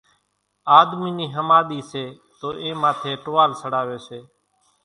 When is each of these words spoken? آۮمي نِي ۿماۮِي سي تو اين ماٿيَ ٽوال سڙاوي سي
آۮمي 0.77 1.09
نِي 1.17 1.25
ۿماۮِي 1.35 1.79
سي 1.91 2.05
تو 2.39 2.47
اين 2.61 2.75
ماٿيَ 2.81 3.11
ٽوال 3.23 3.51
سڙاوي 3.61 3.99
سي 4.07 4.19